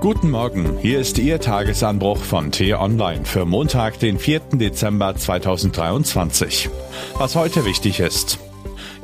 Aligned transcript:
Guten 0.00 0.30
Morgen, 0.30 0.78
hier 0.82 1.00
ist 1.00 1.18
Ihr 1.18 1.40
Tagesanbruch 1.40 2.18
von 2.18 2.52
T-Online 2.52 3.24
für 3.24 3.46
Montag, 3.46 3.98
den 3.98 4.18
4. 4.18 4.40
Dezember 4.52 5.16
2023. 5.16 6.68
Was 7.14 7.34
heute 7.34 7.64
wichtig 7.64 8.00
ist. 8.00 8.38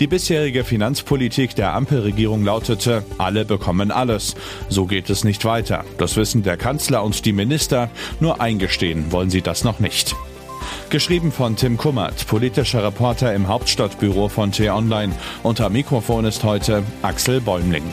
Die 0.01 0.07
bisherige 0.07 0.65
Finanzpolitik 0.65 1.55
der 1.55 1.75
Ampelregierung 1.75 2.45
lautete, 2.45 3.05
alle 3.17 3.47
bekommen 3.47 3.91
alles. 3.91 4.35
So 4.69 4.85
geht 4.85 5.09
es 5.09 5.25
nicht 5.25 5.47
weiter. 5.47 5.85
Das 5.97 6.17
wissen 6.17 6.43
der 6.43 6.59
Kanzler 6.59 7.03
und 7.03 7.25
die 7.25 7.33
Minister, 7.33 7.89
nur 8.21 8.43
eingestehen 8.43 9.11
wollen 9.13 9.31
sie 9.31 9.43
das 9.43 9.65
noch 9.65 9.81
nicht. 9.81 10.15
Geschrieben 10.91 11.33
von 11.33 11.57
Tim 11.57 11.79
Kummert, 11.79 12.27
politischer 12.27 12.85
Reporter 12.85 13.35
im 13.35 13.49
Hauptstadtbüro 13.49 14.29
von 14.29 14.53
T-Online. 14.53 15.15
Unter 15.43 15.71
Mikrofon 15.71 16.27
ist 16.27 16.45
heute 16.45 16.83
Axel 17.01 17.41
Bäumling. 17.41 17.85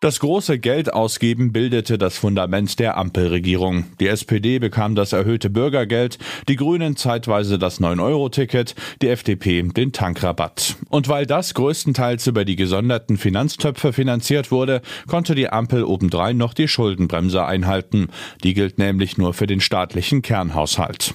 Das 0.00 0.20
große 0.20 0.58
Geldausgeben 0.58 1.52
bildete 1.52 1.96
das 1.96 2.18
Fundament 2.18 2.78
der 2.78 2.98
Ampelregierung. 2.98 3.86
Die 3.98 4.08
SPD 4.08 4.58
bekam 4.58 4.94
das 4.94 5.14
erhöhte 5.14 5.48
Bürgergeld, 5.48 6.18
die 6.48 6.56
Grünen 6.56 6.96
zeitweise 6.96 7.58
das 7.58 7.80
9-Euro-Ticket, 7.80 8.74
die 9.00 9.08
FDP 9.08 9.62
den 9.62 9.92
Tankrabatt. 9.92 10.76
Und 10.90 11.08
weil 11.08 11.24
das 11.24 11.54
größtenteils 11.54 12.26
über 12.26 12.44
die 12.44 12.56
gesonderten 12.56 13.16
Finanztöpfe 13.16 13.94
finanziert 13.94 14.50
wurde, 14.50 14.82
konnte 15.06 15.34
die 15.34 15.48
Ampel 15.48 15.82
obendrein 15.82 16.36
noch 16.36 16.52
die 16.52 16.68
Schuldenbremse 16.68 17.46
einhalten. 17.46 18.08
Die 18.44 18.52
gilt 18.52 18.76
nämlich 18.76 19.16
nur 19.16 19.32
für 19.32 19.46
den 19.46 19.62
staatlichen 19.62 20.20
Kernhaushalt. 20.20 21.14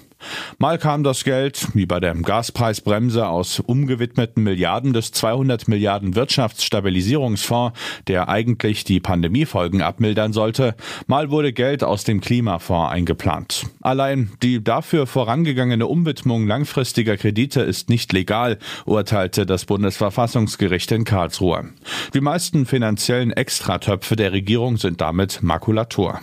Mal 0.60 0.78
kam 0.78 1.04
das 1.04 1.24
Geld, 1.24 1.68
wie 1.74 1.86
bei 1.86 2.00
der 2.00 2.14
Gaspreisbremse, 2.14 3.28
aus 3.28 3.60
umgewidmeten 3.60 4.44
Milliarden 4.44 4.94
des 4.94 5.12
200 5.12 5.68
Milliarden 5.68 6.16
Wirtschaftsstabilisierungsfonds, 6.16 7.78
der 8.08 8.30
eigentlich 8.30 8.84
die 8.84 9.00
Pandemiefolgen 9.00 9.82
abmildern 9.82 10.34
sollte. 10.34 10.76
Mal 11.08 11.32
wurde 11.32 11.54
Geld 11.54 11.84
aus 11.84 12.04
dem 12.04 12.22
Klimafonds 12.22 12.92
eingeplant. 12.92 13.66
Allein 13.82 14.32
die 14.44 14.64
dafür 14.64 15.08
vorangegangene 15.08 15.88
Umwidmung 15.88 16.48
langfristiger 16.48 17.18
Kredite 17.18 17.62
ist 17.62 17.90
nicht 17.90 18.14
legal, 18.14 18.58
urteilte 18.86 19.46
das 19.46 19.66
Bundesverfassungsgericht 19.66 20.92
in 20.92 21.04
Karlsruhe. 21.04 21.70
Die 22.14 22.22
meisten 22.22 22.66
finanziellen 22.66 23.32
Extratöpfe 23.32 24.16
der 24.16 24.32
Regierung 24.32 24.78
sind 24.78 25.02
damit 25.02 25.42
Makulatur. 25.42 26.20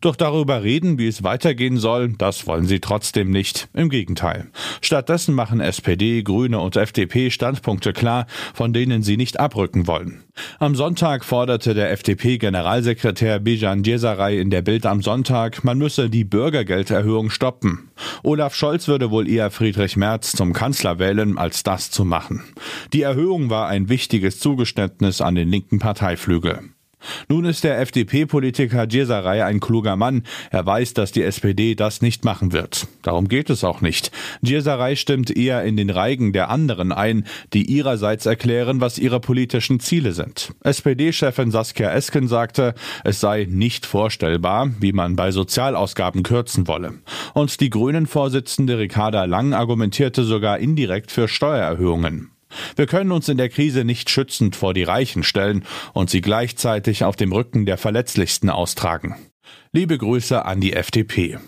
Doch 0.00 0.16
darüber 0.16 0.62
reden, 0.62 0.98
wie 0.98 1.06
es 1.06 1.22
weitergehen 1.22 1.78
soll, 1.78 2.12
das 2.16 2.46
wollen 2.46 2.66
sie 2.66 2.80
trotzdem 2.80 3.30
nicht. 3.30 3.68
Im 3.74 3.88
Gegenteil. 3.88 4.48
Stattdessen 4.80 5.34
machen 5.34 5.60
SPD, 5.60 6.22
Grüne 6.22 6.60
und 6.60 6.76
FDP 6.76 7.30
Standpunkte 7.30 7.92
klar, 7.92 8.26
von 8.54 8.72
denen 8.72 9.02
sie 9.02 9.16
nicht 9.16 9.40
abrücken 9.40 9.86
wollen. 9.86 10.24
Am 10.58 10.74
Sonntag 10.74 11.24
forderte 11.24 11.74
der 11.74 11.90
FDP-Generalsekretär 11.92 13.38
Bijan 13.38 13.82
Djesaray 13.82 14.40
in 14.40 14.50
der 14.50 14.62
Bild 14.62 14.86
am 14.86 15.02
Sonntag, 15.02 15.64
man 15.64 15.78
müsse 15.78 16.10
die 16.10 16.24
Bürgergelderhöhung 16.24 17.30
stoppen. 17.30 17.90
Olaf 18.22 18.54
Scholz 18.54 18.88
würde 18.88 19.10
wohl 19.10 19.28
eher 19.28 19.50
Friedrich 19.50 19.96
Merz 19.96 20.32
zum 20.32 20.52
Kanzler 20.52 20.98
wählen, 20.98 21.38
als 21.38 21.62
das 21.62 21.90
zu 21.90 22.04
machen. 22.04 22.42
Die 22.92 23.02
Erhöhung 23.02 23.50
war 23.50 23.68
ein 23.68 23.88
wichtiges 23.88 24.38
Zugeständnis 24.38 25.20
an 25.20 25.34
den 25.34 25.48
linken 25.48 25.78
Parteiflügel. 25.78 26.60
Nun 27.28 27.44
ist 27.44 27.64
der 27.64 27.80
FDP-Politiker 27.80 28.86
Djesaray 28.86 29.42
ein 29.42 29.60
kluger 29.60 29.96
Mann. 29.96 30.22
Er 30.50 30.64
weiß, 30.64 30.94
dass 30.94 31.12
die 31.12 31.22
SPD 31.22 31.74
das 31.74 32.02
nicht 32.02 32.24
machen 32.24 32.52
wird. 32.52 32.86
Darum 33.02 33.28
geht 33.28 33.50
es 33.50 33.64
auch 33.64 33.80
nicht. 33.80 34.10
Djesaray 34.42 34.96
stimmt 34.96 35.36
eher 35.36 35.64
in 35.64 35.76
den 35.76 35.90
Reigen 35.90 36.32
der 36.32 36.50
anderen 36.50 36.92
ein, 36.92 37.24
die 37.52 37.64
ihrerseits 37.64 38.26
erklären, 38.26 38.80
was 38.80 38.98
ihre 38.98 39.20
politischen 39.20 39.80
Ziele 39.80 40.12
sind. 40.12 40.54
SPD-Chefin 40.62 41.50
Saskia 41.50 41.90
Esken 41.90 42.28
sagte, 42.28 42.74
es 43.04 43.20
sei 43.20 43.46
nicht 43.48 43.86
vorstellbar, 43.86 44.70
wie 44.80 44.92
man 44.92 45.16
bei 45.16 45.30
Sozialausgaben 45.30 46.22
kürzen 46.22 46.68
wolle. 46.68 46.94
Und 47.34 47.60
die 47.60 47.70
Grünen-Vorsitzende 47.70 48.78
Ricarda 48.78 49.24
Lang 49.24 49.52
argumentierte 49.52 50.24
sogar 50.24 50.58
indirekt 50.58 51.10
für 51.10 51.28
Steuererhöhungen. 51.28 52.30
Wir 52.76 52.86
können 52.86 53.12
uns 53.12 53.28
in 53.28 53.36
der 53.36 53.48
Krise 53.48 53.84
nicht 53.84 54.10
schützend 54.10 54.56
vor 54.56 54.74
die 54.74 54.84
Reichen 54.84 55.22
stellen 55.22 55.64
und 55.92 56.10
sie 56.10 56.20
gleichzeitig 56.20 57.04
auf 57.04 57.16
dem 57.16 57.32
Rücken 57.32 57.66
der 57.66 57.78
Verletzlichsten 57.78 58.50
austragen. 58.50 59.16
Liebe 59.72 59.98
Grüße 59.98 60.44
an 60.44 60.60
die 60.60 60.72
FDP. 60.72 61.38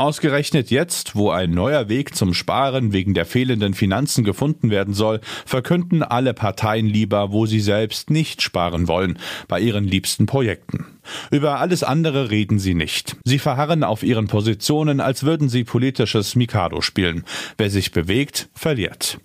Ausgerechnet 0.00 0.70
jetzt, 0.70 1.16
wo 1.16 1.30
ein 1.30 1.50
neuer 1.50 1.88
Weg 1.88 2.14
zum 2.14 2.32
Sparen 2.32 2.92
wegen 2.92 3.14
der 3.14 3.26
fehlenden 3.26 3.74
Finanzen 3.74 4.22
gefunden 4.22 4.70
werden 4.70 4.94
soll, 4.94 5.20
verkünden 5.44 6.04
alle 6.04 6.34
Parteien 6.34 6.86
lieber, 6.86 7.32
wo 7.32 7.46
sie 7.46 7.58
selbst 7.58 8.08
nicht 8.08 8.40
sparen 8.40 8.86
wollen, 8.86 9.18
bei 9.48 9.58
ihren 9.58 9.82
liebsten 9.82 10.26
Projekten. 10.26 10.86
Über 11.32 11.58
alles 11.58 11.82
andere 11.82 12.30
reden 12.30 12.60
sie 12.60 12.74
nicht. 12.74 13.16
Sie 13.24 13.40
verharren 13.40 13.82
auf 13.82 14.04
ihren 14.04 14.28
Positionen, 14.28 15.00
als 15.00 15.24
würden 15.24 15.48
sie 15.48 15.64
politisches 15.64 16.36
Mikado 16.36 16.80
spielen. 16.80 17.24
Wer 17.56 17.68
sich 17.68 17.90
bewegt, 17.90 18.50
verliert. 18.54 19.18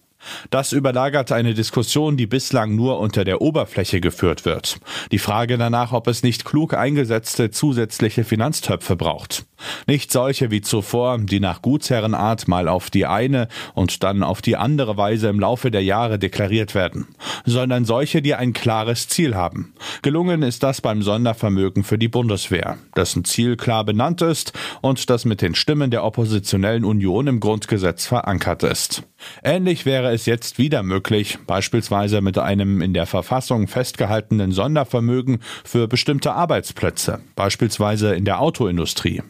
Das 0.49 0.71
überlagert 0.71 1.31
eine 1.31 1.53
Diskussion, 1.53 2.17
die 2.17 2.27
bislang 2.27 2.75
nur 2.75 2.99
unter 2.99 3.23
der 3.23 3.41
Oberfläche 3.41 4.01
geführt 4.01 4.45
wird. 4.45 4.79
Die 5.11 5.19
Frage 5.19 5.57
danach, 5.57 5.91
ob 5.91 6.07
es 6.07 6.23
nicht 6.23 6.45
klug 6.45 6.73
eingesetzte 6.73 7.51
zusätzliche 7.51 8.23
Finanztöpfe 8.23 8.95
braucht. 8.95 9.45
Nicht 9.87 10.11
solche 10.11 10.51
wie 10.51 10.61
zuvor, 10.61 11.17
die 11.19 11.39
nach 11.39 11.61
Gutsherrenart 11.61 12.47
mal 12.47 12.67
auf 12.67 12.89
die 12.89 13.05
eine 13.05 13.47
und 13.73 14.03
dann 14.03 14.23
auf 14.23 14.41
die 14.41 14.55
andere 14.55 14.97
Weise 14.97 15.29
im 15.29 15.39
Laufe 15.39 15.71
der 15.71 15.83
Jahre 15.83 16.19
deklariert 16.19 16.75
werden, 16.75 17.07
sondern 17.45 17.85
solche, 17.85 18.21
die 18.21 18.35
ein 18.35 18.53
klares 18.53 19.07
Ziel 19.07 19.35
haben. 19.35 19.73
Gelungen 20.01 20.43
ist 20.43 20.63
das 20.63 20.81
beim 20.81 21.01
Sondervermögen 21.01 21.83
für 21.83 21.97
die 21.97 22.07
Bundeswehr, 22.07 22.77
dessen 22.95 23.25
Ziel 23.25 23.57
klar 23.57 23.83
benannt 23.83 24.21
ist 24.21 24.53
und 24.81 25.09
das 25.09 25.25
mit 25.25 25.41
den 25.41 25.55
Stimmen 25.55 25.91
der 25.91 26.03
oppositionellen 26.03 26.85
Union 26.85 27.27
im 27.27 27.39
Grundgesetz 27.39 28.05
verankert 28.05 28.63
ist. 28.63 29.03
Ähnlich 29.43 29.85
wäre 29.85 30.11
es 30.11 30.25
jetzt 30.25 30.57
wieder 30.57 30.83
möglich, 30.83 31.37
beispielsweise 31.47 32.21
mit 32.21 32.37
einem 32.37 32.81
in 32.81 32.93
der 32.93 33.05
Verfassung 33.05 33.67
festgehaltenen 33.67 34.51
Sondervermögen 34.51 35.39
für 35.63 35.87
bestimmte 35.87 36.33
Arbeitsplätze, 36.33 37.21
beispielsweise 37.35 38.13
in 38.13 38.25
der 38.25 38.39
Autoindustrie. 38.39 39.21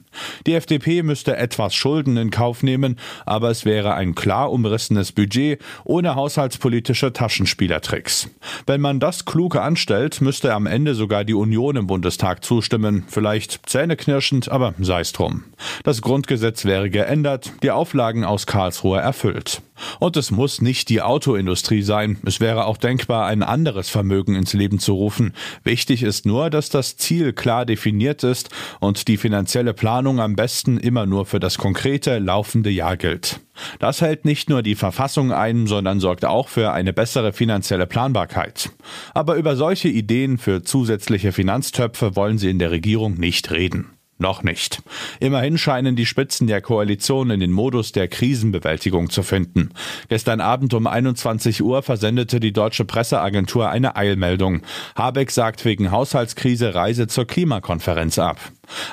Die 0.45 0.53
FDP 0.53 1.03
müsste 1.03 1.37
etwas 1.37 1.75
Schulden 1.75 2.17
in 2.17 2.31
Kauf 2.31 2.63
nehmen, 2.63 2.97
aber 3.25 3.49
es 3.49 3.65
wäre 3.65 3.93
ein 3.93 4.15
klar 4.15 4.51
umrissenes 4.51 5.11
Budget 5.11 5.61
ohne 5.83 6.15
haushaltspolitische 6.15 7.13
Taschenspielertricks. 7.13 8.29
Wenn 8.65 8.81
man 8.81 8.99
das 8.99 9.25
klug 9.25 9.55
anstellt, 9.55 10.21
müsste 10.21 10.53
am 10.53 10.65
Ende 10.65 10.95
sogar 10.95 11.23
die 11.23 11.33
Union 11.33 11.75
im 11.75 11.87
Bundestag 11.87 12.43
zustimmen, 12.43 13.05
vielleicht 13.07 13.69
zähneknirschend, 13.69 14.49
aber 14.49 14.73
sei 14.79 15.01
es 15.01 15.11
drum. 15.11 15.43
Das 15.83 16.01
Grundgesetz 16.01 16.65
wäre 16.65 16.89
geändert, 16.89 17.51
die 17.63 17.71
Auflagen 17.71 18.23
aus 18.23 18.45
Karlsruhe 18.45 18.99
erfüllt. 18.99 19.61
Und 19.99 20.17
es 20.17 20.31
muss 20.31 20.61
nicht 20.61 20.89
die 20.89 21.01
Autoindustrie 21.01 21.81
sein. 21.81 22.17
Es 22.25 22.39
wäre 22.39 22.65
auch 22.65 22.77
denkbar, 22.77 23.25
ein 23.25 23.43
anderes 23.43 23.89
Vermögen 23.89 24.35
ins 24.35 24.53
Leben 24.53 24.79
zu 24.79 24.93
rufen. 24.93 25.33
Wichtig 25.63 26.03
ist 26.03 26.25
nur, 26.25 26.49
dass 26.49 26.69
das 26.69 26.97
Ziel 26.97 27.33
klar 27.33 27.65
definiert 27.65 28.23
ist 28.23 28.49
und 28.79 29.07
die 29.07 29.17
finanzielle 29.17 29.73
Planung 29.73 30.19
am 30.19 30.35
besten 30.35 30.77
immer 30.77 31.05
nur 31.05 31.25
für 31.25 31.39
das 31.39 31.57
konkrete 31.57 32.19
laufende 32.19 32.69
Jahr 32.69 32.97
gilt. 32.97 33.39
Das 33.79 34.01
hält 34.01 34.25
nicht 34.25 34.49
nur 34.49 34.63
die 34.63 34.75
Verfassung 34.75 35.31
ein, 35.31 35.67
sondern 35.67 35.99
sorgt 35.99 36.25
auch 36.25 36.47
für 36.47 36.71
eine 36.71 36.93
bessere 36.93 37.33
finanzielle 37.33 37.85
Planbarkeit. 37.85 38.71
Aber 39.13 39.35
über 39.35 39.55
solche 39.55 39.89
Ideen 39.89 40.37
für 40.37 40.63
zusätzliche 40.63 41.31
Finanztöpfe 41.31 42.15
wollen 42.15 42.37
sie 42.37 42.49
in 42.49 42.59
der 42.59 42.71
Regierung 42.71 43.15
nicht 43.15 43.51
reden. 43.51 43.91
Noch 44.19 44.43
nicht. 44.43 44.81
Immerhin 45.19 45.57
scheinen 45.57 45.95
die 45.95 46.05
Spitzen 46.05 46.45
der 46.47 46.61
Koalition 46.61 47.31
in 47.31 47.39
den 47.39 47.51
Modus 47.51 47.91
der 47.91 48.07
Krisenbewältigung 48.07 49.09
zu 49.09 49.23
finden. 49.23 49.71
Gestern 50.07 50.39
Abend 50.39 50.73
um 50.75 50.85
21 50.85 51.63
Uhr 51.63 51.81
versendete 51.81 52.39
die 52.39 52.53
deutsche 52.53 52.85
Presseagentur 52.85 53.69
eine 53.69 53.95
Eilmeldung. 53.95 54.61
Habeck 54.95 55.31
sagt 55.31 55.65
wegen 55.65 55.91
Haushaltskrise 55.91 56.75
Reise 56.75 57.07
zur 57.07 57.25
Klimakonferenz 57.25 58.19
ab. 58.19 58.39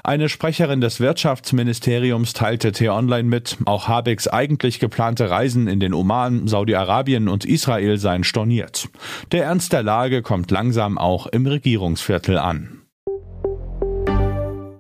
Eine 0.03 0.29
Sprecherin 0.29 0.81
des 0.81 1.01
Wirtschaftsministeriums 1.01 2.33
teilte 2.33 2.73
T-Online 2.73 3.29
mit, 3.29 3.59
auch 3.67 3.89
Habecks 3.89 4.27
eigentlich 4.27 4.81
geplante 4.81 5.31
Reisen 5.31 5.69
in 5.69 5.81
den 5.81 5.95
Oman, 5.95 6.49
Saudi-Arabien 6.49 7.29
und 7.29 7.45
Israel 7.45 7.99
seien 7.99 8.25
storniert. 8.25 8.89
Der 9.33 9.45
Ernst 9.45 9.73
der 9.73 9.83
Lage 9.83 10.23
kommt 10.23 10.51
langsam 10.51 10.99
auch 10.99 11.27
im 11.27 11.47
Regierungsviertel 11.47 12.39
an. 12.39 12.80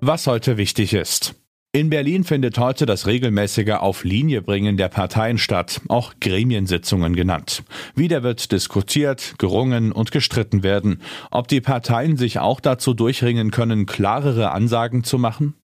Was 0.02 0.26
heute 0.26 0.56
wichtig 0.56 0.94
ist. 0.94 1.34
In 1.72 1.90
Berlin 1.90 2.24
findet 2.24 2.58
heute 2.58 2.86
das 2.86 3.06
regelmäßige 3.06 3.74
Auf 3.74 4.02
Linie 4.02 4.40
bringen 4.40 4.78
der 4.78 4.88
Parteien 4.88 5.36
statt, 5.36 5.82
auch 5.88 6.14
Gremiensitzungen 6.20 7.14
genannt. 7.14 7.64
Wieder 7.94 8.22
wird 8.22 8.50
diskutiert, 8.50 9.34
gerungen 9.36 9.92
und 9.92 10.10
gestritten 10.10 10.62
werden, 10.62 11.02
ob 11.30 11.48
die 11.48 11.60
Parteien 11.60 12.16
sich 12.16 12.38
auch 12.38 12.60
dazu 12.60 12.94
durchringen 12.94 13.50
können, 13.50 13.84
klarere 13.84 14.52
Ansagen 14.52 15.04
zu 15.04 15.18
machen? 15.18 15.59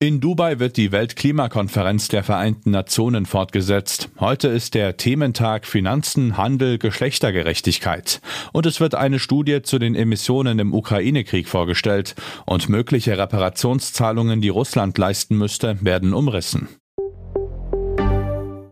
In 0.00 0.20
Dubai 0.20 0.60
wird 0.60 0.76
die 0.76 0.92
Weltklimakonferenz 0.92 2.06
der 2.06 2.22
Vereinten 2.22 2.70
Nationen 2.70 3.26
fortgesetzt. 3.26 4.10
Heute 4.20 4.46
ist 4.46 4.74
der 4.74 4.96
Thementag 4.96 5.66
Finanzen, 5.66 6.36
Handel, 6.36 6.78
Geschlechtergerechtigkeit. 6.78 8.20
Und 8.52 8.66
es 8.66 8.78
wird 8.78 8.94
eine 8.94 9.18
Studie 9.18 9.60
zu 9.62 9.80
den 9.80 9.96
Emissionen 9.96 10.60
im 10.60 10.72
Ukraine-Krieg 10.72 11.48
vorgestellt. 11.48 12.14
Und 12.46 12.68
mögliche 12.68 13.18
Reparationszahlungen, 13.18 14.40
die 14.40 14.50
Russland 14.50 14.96
leisten 14.98 15.36
müsste, 15.36 15.76
werden 15.80 16.14
umrissen. 16.14 16.68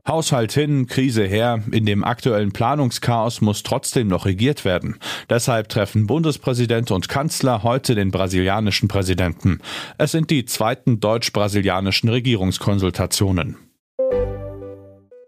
Haushalt 0.07 0.53
hin, 0.53 0.87
Krise 0.87 1.25
her, 1.25 1.63
in 1.73 1.85
dem 1.85 2.05
aktuellen 2.05 2.53
Planungschaos 2.53 3.41
muss 3.41 3.63
trotzdem 3.63 4.07
noch 4.07 4.25
regiert 4.25 4.65
werden. 4.65 4.99
Deshalb 5.29 5.69
treffen 5.69 6.07
Bundespräsident 6.07 6.91
und 6.91 7.09
Kanzler 7.09 7.63
heute 7.63 7.95
den 7.95 8.11
brasilianischen 8.11 8.89
Präsidenten. 8.89 9.61
Es 9.99 10.13
sind 10.13 10.31
die 10.31 10.45
zweiten 10.45 11.01
deutsch-brasilianischen 11.01 12.09
Regierungskonsultationen. 12.09 13.57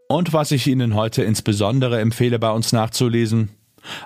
Und 0.09 0.33
was 0.33 0.53
ich 0.53 0.67
Ihnen 0.67 0.95
heute 0.95 1.23
insbesondere 1.23 2.01
empfehle, 2.01 2.39
bei 2.39 2.51
uns 2.51 2.73
nachzulesen, 2.73 3.51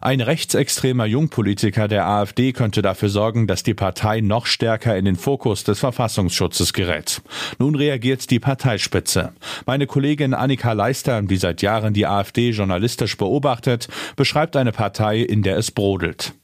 ein 0.00 0.20
rechtsextremer 0.20 1.06
Jungpolitiker 1.06 1.88
der 1.88 2.06
AfD 2.06 2.52
könnte 2.52 2.82
dafür 2.82 3.08
sorgen, 3.08 3.46
dass 3.46 3.62
die 3.62 3.74
Partei 3.74 4.20
noch 4.20 4.46
stärker 4.46 4.96
in 4.96 5.04
den 5.04 5.16
Fokus 5.16 5.64
des 5.64 5.80
Verfassungsschutzes 5.80 6.72
gerät. 6.72 7.22
Nun 7.58 7.74
reagiert 7.74 8.30
die 8.30 8.40
Parteispitze. 8.40 9.32
Meine 9.66 9.86
Kollegin 9.86 10.34
Annika 10.34 10.72
Leister, 10.72 11.22
die 11.22 11.36
seit 11.36 11.62
Jahren 11.62 11.94
die 11.94 12.06
AfD 12.06 12.50
journalistisch 12.50 13.16
beobachtet, 13.16 13.88
beschreibt 14.16 14.56
eine 14.56 14.72
Partei, 14.72 15.18
in 15.18 15.42
der 15.42 15.56
es 15.56 15.70
brodelt. 15.70 16.34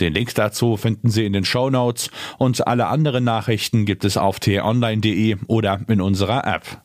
Den 0.00 0.14
Link 0.14 0.34
dazu 0.34 0.76
finden 0.76 1.10
Sie 1.10 1.26
in 1.26 1.32
den 1.32 1.44
Show 1.44 1.70
Notes 1.70 2.10
und 2.38 2.66
alle 2.66 2.86
anderen 2.86 3.24
Nachrichten 3.24 3.84
gibt 3.84 4.04
es 4.04 4.16
auf 4.16 4.40
t-online.de 4.40 5.36
oder 5.46 5.80
in 5.88 6.00
unserer 6.00 6.46
App. 6.46 6.82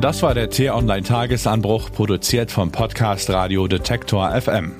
Das 0.00 0.22
war 0.22 0.34
der 0.34 0.50
T-Online-Tagesanbruch, 0.50 1.90
produziert 1.90 2.50
vom 2.50 2.70
Podcast 2.70 3.30
Radio 3.30 3.66
Detektor 3.66 4.30
FM. 4.38 4.72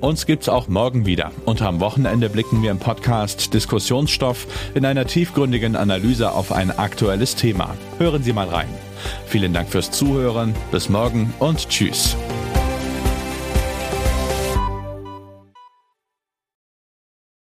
Uns 0.00 0.26
gibt's 0.26 0.48
auch 0.48 0.68
morgen 0.68 1.06
wieder. 1.06 1.32
Und 1.44 1.62
am 1.62 1.80
Wochenende 1.80 2.28
blicken 2.28 2.62
wir 2.62 2.70
im 2.70 2.78
Podcast 2.78 3.54
Diskussionsstoff 3.54 4.46
in 4.74 4.84
einer 4.84 5.06
tiefgründigen 5.06 5.76
Analyse 5.76 6.32
auf 6.32 6.52
ein 6.52 6.70
aktuelles 6.70 7.36
Thema. 7.36 7.76
Hören 7.98 8.22
Sie 8.22 8.32
mal 8.32 8.48
rein. 8.48 8.68
Vielen 9.26 9.52
Dank 9.52 9.68
fürs 9.70 9.90
Zuhören. 9.90 10.54
Bis 10.70 10.88
morgen 10.88 11.32
und 11.38 11.68
tschüss. 11.68 12.16